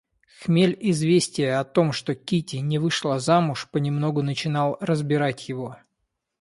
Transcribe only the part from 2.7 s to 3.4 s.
вышла